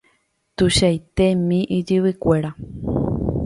Tuichaitémi 0.57 1.59
ijyvykuéra. 1.77 2.51